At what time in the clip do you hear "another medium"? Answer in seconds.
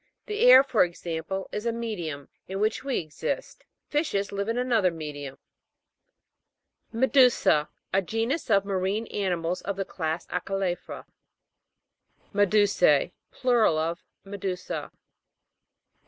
4.57-5.37